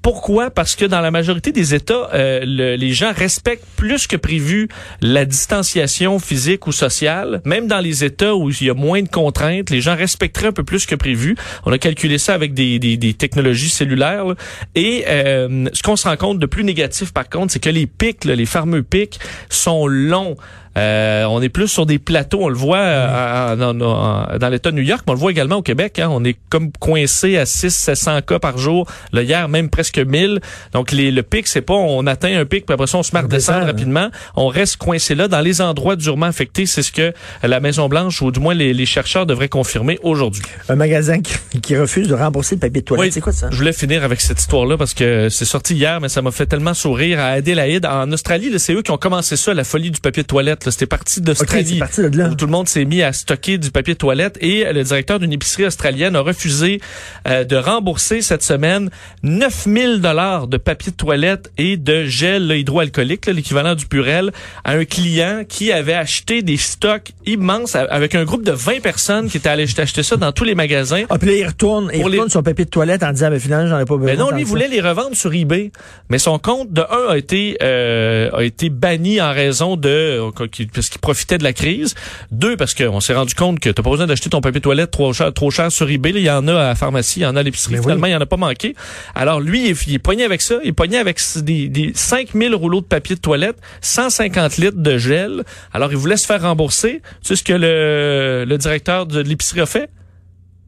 Pourquoi? 0.01 0.49
Parce 0.49 0.75
que 0.75 0.85
dans 0.85 1.01
la 1.01 1.11
majorité 1.11 1.51
des 1.51 1.75
États, 1.75 2.09
euh, 2.13 2.39
le- 2.43 2.75
les 2.75 2.91
gens 2.91 3.11
respectent 3.15 3.65
plus 3.75 4.07
que 4.07 4.15
prévu 4.15 4.67
la 5.01 5.25
distanciation 5.25 6.17
physique 6.17 6.65
ou 6.65 6.71
sociale. 6.71 7.41
Même 7.45 7.67
dans 7.67 7.79
les 7.79 8.03
États 8.03 8.33
où 8.35 8.49
il 8.49 8.63
y 8.63 8.69
a 8.69 8.73
moins 8.73 9.01
de 9.03 9.09
contraintes, 9.09 9.69
les 9.69 9.79
gens 9.81 9.95
respecteraient 9.95 10.47
un 10.47 10.51
peu 10.53 10.63
plus 10.63 10.85
que 10.87 10.95
prévu. 10.95 11.35
On 11.65 11.71
a 11.71 11.77
calculé 11.77 12.17
ça 12.17 12.33
avec 12.33 12.53
des, 12.55 12.79
des, 12.79 12.97
des 12.97 13.13
technologies 13.13 13.69
cellulaires. 13.69 14.25
là. 14.25 14.35
Et 14.73 15.03
euh, 15.07 15.65
ce 15.73 15.83
qu'on 15.83 15.95
se 15.95 16.07
rend 16.07 16.17
compte 16.17 16.39
de 16.39 16.45
plus 16.47 16.63
négatif, 16.63 17.13
par 17.13 17.29
contre, 17.29 17.53
c'est 17.53 17.59
que 17.59 17.69
les 17.69 17.85
pics, 17.85 18.25
là, 18.25 18.33
les 18.35 18.45
fameux 18.47 18.81
pics, 18.83 19.19
sont 19.49 19.85
longs. 19.87 20.35
Euh, 20.77 21.25
on 21.25 21.41
est 21.41 21.49
plus 21.49 21.67
sur 21.67 21.85
des 21.85 21.99
plateaux, 21.99 22.43
on 22.43 22.47
le 22.47 22.55
voit 22.55 22.77
euh, 22.77 23.55
en- 23.55 23.61
en- 23.61 23.81
en- 23.81 24.37
dans 24.37 24.47
l'État 24.49 24.71
de 24.71 24.77
New 24.77 24.83
York, 24.83 25.01
mais 25.05 25.11
on 25.11 25.15
le 25.15 25.19
voit 25.19 25.31
également 25.31 25.57
au 25.57 25.61
Québec. 25.61 25.99
hein. 25.99 26.07
on 26.09 26.23
est 26.23 26.37
comme 26.49 26.71
coincé 26.79 27.37
à 27.37 27.43
600-700 27.43 28.21
cas 28.21 28.39
par 28.39 28.57
jour. 28.57 28.87
Là, 29.11 29.21
hier, 29.21 29.49
même 29.49 29.69
presque 29.69 29.90
1000. 29.97 30.39
Donc, 30.73 30.91
les, 30.91 31.11
le 31.11 31.23
pic, 31.23 31.47
c'est 31.47 31.61
pas 31.61 31.73
on 31.73 32.05
atteint 32.07 32.37
un 32.39 32.45
pic, 32.45 32.65
puis 32.65 32.73
après 32.73 32.87
ça, 32.87 32.97
on 32.97 33.03
se 33.03 33.11
redescendre 33.11 33.27
descend, 33.29 33.55
hein. 33.63 33.65
rapidement. 33.65 34.09
On 34.35 34.47
reste 34.47 34.77
coincé 34.77 35.15
là 35.15 35.27
dans 35.27 35.41
les 35.41 35.61
endroits 35.61 35.95
durement 35.95 36.27
affectés. 36.27 36.65
C'est 36.65 36.83
ce 36.83 36.91
que 36.91 37.13
la 37.43 37.59
Maison-Blanche, 37.59 38.21
ou 38.21 38.31
du 38.31 38.39
moins 38.39 38.53
les, 38.53 38.73
les 38.73 38.85
chercheurs, 38.85 39.25
devraient 39.25 39.49
confirmer 39.49 39.99
aujourd'hui. 40.03 40.43
Un 40.69 40.75
magasin 40.75 41.21
qui, 41.21 41.35
qui 41.61 41.77
refuse 41.77 42.07
de 42.07 42.15
rembourser 42.15 42.55
le 42.55 42.59
papier 42.59 42.81
de 42.81 42.85
toilette. 42.85 43.05
Oui. 43.05 43.11
C'est 43.11 43.21
quoi 43.21 43.33
ça? 43.33 43.49
Je 43.51 43.57
voulais 43.57 43.73
finir 43.73 44.03
avec 44.03 44.21
cette 44.21 44.39
histoire-là 44.39 44.77
parce 44.77 44.93
que 44.93 45.29
c'est 45.29 45.45
sorti 45.45 45.75
hier, 45.75 45.99
mais 46.01 46.09
ça 46.09 46.21
m'a 46.21 46.31
fait 46.31 46.45
tellement 46.45 46.73
sourire. 46.73 47.19
À 47.19 47.27
Adélaïde, 47.27 47.85
en 47.85 48.11
Australie, 48.11 48.51
c'est 48.57 48.73
eux 48.73 48.81
qui 48.81 48.91
ont 48.91 48.97
commencé 48.97 49.35
ça, 49.37 49.53
la 49.53 49.63
folie 49.63 49.91
du 49.91 49.99
papier 49.99 50.23
de 50.23 50.27
toilette. 50.27 50.69
C'était 50.69 50.85
parti 50.85 51.21
d'Australie. 51.21 51.79
parti 51.79 52.01
de 52.01 52.17
là. 52.17 52.29
où 52.29 52.35
tout 52.35 52.45
le 52.45 52.51
monde 52.51 52.67
s'est 52.67 52.85
mis 52.85 53.01
à 53.01 53.13
stocker 53.13 53.57
du 53.57 53.71
papier 53.71 53.93
de 53.93 53.99
toilette 53.99 54.37
et 54.41 54.71
le 54.71 54.83
directeur 54.83 55.19
d'une 55.19 55.33
épicerie 55.33 55.65
australienne 55.65 56.15
a 56.15 56.21
refusé 56.21 56.79
euh, 57.27 57.43
de 57.43 57.55
rembourser 57.55 58.21
cette 58.21 58.43
semaine 58.43 58.89
9000 59.23 59.80
dollars 59.99 60.47
de 60.47 60.57
papier 60.57 60.91
de 60.91 60.97
toilette 60.97 61.51
et 61.57 61.77
de 61.77 62.05
gel 62.05 62.47
là, 62.47 62.55
hydroalcoolique, 62.55 63.25
l'équivalent 63.27 63.75
du 63.75 63.85
Purel, 63.85 64.31
à 64.63 64.73
un 64.73 64.85
client 64.85 65.43
qui 65.47 65.71
avait 65.71 65.93
acheté 65.93 66.41
des 66.41 66.57
stocks 66.57 67.11
immenses 67.25 67.75
avec 67.75 68.15
un 68.15 68.23
groupe 68.23 68.43
de 68.43 68.51
20 68.51 68.81
personnes 68.81 69.29
qui 69.29 69.37
étaient 69.37 69.49
allés 69.49 69.67
acheter 69.79 70.03
ça 70.03 70.17
dans 70.17 70.31
tous 70.31 70.43
les 70.43 70.55
magasins. 70.55 71.03
Ah, 71.09 71.17
puis 71.17 71.29
là, 71.29 71.35
il 71.35 71.45
retourne, 71.47 71.89
il 71.93 71.97
les- 71.99 72.03
retourne 72.03 72.29
son 72.29 72.43
papier 72.43 72.65
de 72.65 72.69
toilette 72.69 73.03
en 73.03 73.11
disant, 73.11 73.29
ben, 73.29 73.39
finalement, 73.39 73.69
j'en 73.69 73.79
ai 73.79 73.85
pas 73.85 73.95
besoin. 73.97 74.11
Mais 74.11 74.17
non, 74.17 74.29
tant 74.29 74.35
lui 74.35 74.43
voulait 74.43 74.67
les 74.67 74.81
revendre 74.81 75.15
sur 75.15 75.33
eBay, 75.33 75.71
mais 76.09 76.17
son 76.19 76.39
compte 76.39 76.71
de 76.71 76.81
un 76.81 77.11
a 77.11 77.17
été 77.17 77.57
euh, 77.61 78.29
a 78.33 78.43
été 78.43 78.69
banni 78.69 79.19
en 79.21 79.31
raison 79.33 79.75
de 79.77 79.89
euh, 79.89 80.31
parce 80.73 80.89
qu'il 80.89 80.99
profitait 80.99 81.37
de 81.37 81.43
la 81.43 81.53
crise. 81.53 81.95
Deux 82.31 82.55
parce 82.57 82.73
qu'on 82.73 82.99
s'est 82.99 83.13
rendu 83.13 83.33
compte 83.35 83.59
que 83.59 83.69
t'as 83.69 83.81
pas 83.83 83.89
besoin 83.89 84.07
d'acheter 84.07 84.29
ton 84.29 84.41
papier 84.41 84.59
de 84.59 84.63
toilette 84.63 84.91
trop 84.91 85.13
cher, 85.13 85.33
trop 85.33 85.51
cher 85.51 85.71
sur 85.71 85.89
eBay. 85.89 86.11
Là, 86.11 86.19
Il 86.19 86.25
y 86.25 86.29
en 86.29 86.47
a 86.47 86.53
à 86.53 86.67
la 86.69 86.75
pharmacie, 86.75 87.19
il 87.19 87.23
y 87.23 87.25
en 87.25 87.35
a 87.35 87.39
à 87.39 87.43
l'épicerie. 87.43 87.73
Mais 87.73 87.79
oui. 87.79 87.83
Finalement, 87.83 88.07
il 88.07 88.11
y 88.11 88.15
en 88.15 88.21
a 88.21 88.25
pas 88.25 88.37
manqué. 88.37 88.75
Alors 89.15 89.39
lui, 89.39 89.67
il 89.71 89.77
est, 89.77 89.87
il 89.87 89.93
est 89.95 89.99
pogné 89.99 90.23
avec 90.23 90.41
ça. 90.41 90.55
Il 90.63 90.69
est 90.69 90.73
pogné 90.73 90.97
avec 90.97 91.19
des, 91.37 91.67
des 91.67 91.91
5000 91.95 92.53
rouleaux 92.55 92.81
de 92.81 92.85
papier 92.85 93.15
de 93.15 93.21
toilette, 93.21 93.57
150 93.81 94.57
litres 94.57 94.77
de 94.77 94.97
gel. 94.97 95.43
Alors 95.73 95.91
il 95.91 95.97
voulait 95.97 96.17
se 96.17 96.25
faire 96.25 96.41
rembourser. 96.41 97.01
Tu 97.21 97.27
sais 97.27 97.35
ce 97.35 97.43
que 97.43 97.53
le, 97.53 98.45
le 98.47 98.57
directeur 98.57 99.05
de 99.05 99.21
l'épicerie 99.21 99.61
a 99.61 99.65
fait? 99.65 99.89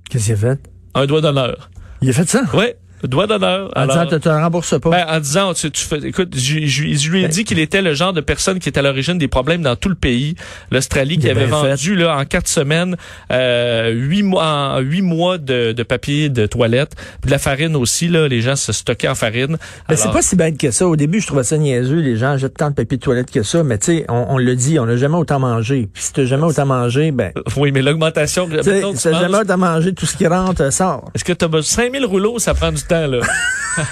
Qu'est-ce 0.09 0.25
qu'il 0.25 0.33
a 0.33 0.37
fait? 0.37 0.59
Un 0.95 1.05
doigt 1.05 1.21
d'honneur. 1.21 1.69
Il 2.01 2.09
a 2.09 2.13
fait 2.13 2.27
ça? 2.29 2.43
Ouais, 2.53 2.75
doigt 3.07 3.27
d'honneur. 3.27 3.69
En 3.75 3.81
Alors- 3.81 4.05
disant, 4.05 4.17
tu 4.17 4.19
te 4.21 4.29
rembourses 4.29 4.79
pas. 4.79 4.89
ben, 4.89 5.05
en 5.09 5.19
disant, 5.19 5.53
tu, 5.53 5.69
tu 5.71 5.83
fais, 5.85 5.97
écoute, 6.03 6.33
je, 6.35 6.65
je- 6.65 6.93
je 6.93 7.09
lui 7.11 7.23
ai 7.23 7.27
dit 7.27 7.43
qu'il 7.43 7.59
était 7.59 7.81
le 7.81 7.93
genre 7.93 8.13
de 8.13 8.21
personne 8.21 8.59
qui 8.59 8.69
est 8.69 8.77
à 8.77 8.81
l'origine 8.81 9.17
des 9.17 9.27
problèmes 9.27 9.61
dans 9.61 9.75
tout 9.75 9.89
le 9.89 9.95
pays. 9.95 10.35
L'Australie 10.71 11.17
qui 11.17 11.29
avait 11.29 11.45
vendu 11.45 11.95
là 11.95 12.17
en 12.17 12.25
quatre 12.25 12.47
semaines 12.47 12.95
euh, 13.31 13.89
huit 13.91 14.23
mois, 14.23 14.45
en 14.75 14.79
huit 14.79 15.01
mois 15.01 15.37
de, 15.37 15.71
de 15.71 15.83
papier 15.83 16.29
de 16.29 16.45
toilette, 16.45 16.93
puis 17.21 17.27
de 17.27 17.31
la 17.31 17.39
farine 17.39 17.75
aussi 17.75 18.07
là. 18.07 18.27
Les 18.27 18.41
gens 18.41 18.55
se 18.55 18.71
stockaient 18.71 19.07
en 19.07 19.15
farine. 19.15 19.57
Ben, 19.89 19.95
c'est 19.95 20.11
pas 20.11 20.21
si 20.21 20.35
bête 20.35 20.57
que 20.57 20.71
ça. 20.71 20.87
Au 20.87 20.95
début, 20.95 21.19
je 21.21 21.27
trouvais 21.27 21.43
ça 21.43 21.57
niaiseux. 21.57 21.99
Les 21.99 22.17
gens 22.17 22.37
jettent 22.37 22.57
tant 22.57 22.69
de 22.69 22.75
papier 22.75 22.97
de 22.97 23.03
toilette 23.03 23.31
que 23.31 23.43
ça. 23.43 23.63
Mais 23.63 23.77
tu 23.77 23.85
sais, 23.85 24.05
on, 24.09 24.25
on 24.29 24.37
le 24.37 24.55
dit, 24.55 24.79
on 24.79 24.85
n'a 24.85 24.97
jamais 24.97 25.17
autant 25.17 25.39
mangé. 25.39 25.89
Puis 25.93 26.03
si 26.03 26.13
t'as 26.13 26.25
jamais 26.25 26.43
autant 26.45 26.65
mangé, 26.65 27.11
ben, 27.11 27.31
oui, 27.57 27.71
mais 27.71 27.81
l'augmentation. 27.81 28.47
si 28.49 29.03
t'as 29.03 29.19
jamais 29.21 29.37
autant 29.39 29.57
mangé, 29.57 29.93
tout 29.93 30.05
ce 30.05 30.15
qui 30.17 30.27
rentre 30.27 30.61
euh, 30.61 30.71
sort. 30.71 31.09
Est-ce 31.15 31.23
que 31.23 31.33
tu 31.33 31.45
as 31.45 31.47
besoin 31.47 31.63
5000 31.83 32.05
rouleaux, 32.05 32.39
ça 32.39 32.53
prend 32.53 32.71
du 32.71 32.81
temps 32.81 32.92
là. 32.93 33.19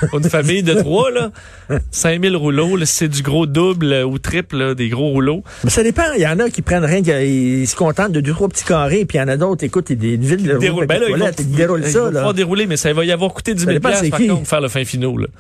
Pour 0.10 0.20
une 0.24 0.30
famille 0.30 0.64
de 0.64 0.74
trois 0.74 1.12
là, 1.12 1.32
5000 1.92 2.36
rouleaux, 2.36 2.76
là, 2.76 2.86
c'est 2.86 3.08
du 3.08 3.22
gros 3.22 3.46
double 3.46 3.94
ou 4.06 4.20
triple 4.20 4.58
là, 4.58 4.76
des 4.76 4.90
gros 4.90 5.10
rouleaux. 5.10 5.44
Mais 5.64 5.70
ça 5.70 5.84
dépend. 5.84 6.04
Il 6.16 6.22
y 6.22 6.28
en 6.28 6.40
a 6.40 6.50
qui 6.50 6.62
prennent 6.62 6.86
rien, 6.86 7.02
qui 7.02 7.12
ils 7.12 7.68
se 7.68 7.76
contentent 7.76 8.12
de 8.12 8.22
deux, 8.22 8.34
trois 8.34 8.50
petits 8.50 8.64
carrés. 8.64 9.06
Puis 9.06 9.18
il 9.18 9.22
y 9.22 9.24
en 9.24 9.28
a 9.28 9.38
d'autres, 9.38 9.64
écoute, 9.64 9.90
ils 9.90 9.98
ville 9.98 10.44
de 10.44 10.58
déroule. 10.58 10.86
Ben 10.86 11.00
là, 11.00 11.08
ils, 11.10 11.18
vont, 11.18 11.32
ils 11.40 11.52
déroulent 11.52 11.84
ils 11.84 11.92
ça, 11.92 12.02
vont 12.02 12.12
là. 12.12 12.34
dérouler, 12.34 12.68
mais 12.68 12.78
ça 12.78 12.94
va 12.94 13.04
y 13.06 13.12
avoir 13.12 13.34
coûté 13.34 13.54
10 13.54 13.62
Ça 13.62 13.66
000 13.66 13.74
dépend 13.74 13.90
piastres, 13.90 14.06
c'est 14.06 14.12
par 14.12 14.36
contre, 14.36 14.48
faire 14.48 14.62
le 14.62 14.68
fin 14.68 14.86
finaux. 14.86 15.18
Là. 15.18 15.28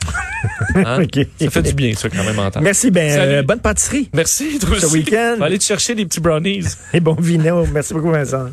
Hein? 0.74 1.04
OK. 1.04 1.20
Ça 1.40 1.50
fait 1.50 1.62
du 1.62 1.74
bien, 1.74 1.94
ça, 1.94 2.10
quand 2.10 2.24
même, 2.24 2.40
entendre. 2.40 2.64
Merci. 2.64 2.90
Ben, 2.90 3.12
euh, 3.20 3.44
bonne 3.44 3.60
pâtisserie 3.60 4.10
Merci, 4.14 4.58
toi 4.58 4.80
ce 4.80 4.88
week-end. 4.88 5.36
Va 5.38 5.46
aller 5.46 5.60
te 5.60 5.64
chercher 5.64 5.94
des 5.96 6.06
petits 6.06 6.20
brownies. 6.20 6.66
et 6.94 7.00
bon 7.00 7.14
vino. 7.14 7.66
Merci 7.72 7.94
beaucoup, 7.94 8.10
Vincent. 8.10 8.50